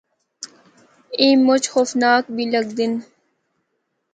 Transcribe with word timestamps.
اے 1.19 1.27
مُچ 1.45 1.63
خوفناک 1.73 2.23
بھی 2.35 2.45
لگدے 2.53 2.85
ہن۔ 2.89 2.93